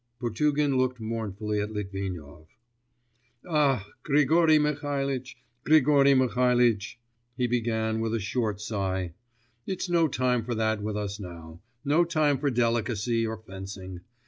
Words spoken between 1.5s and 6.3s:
at Litvinov. 'Ah, Grigory Mihalitch, Grigory